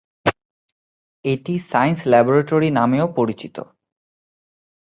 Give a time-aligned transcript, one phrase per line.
[1.25, 3.55] এটি science laboratory নামেও পরিচিত।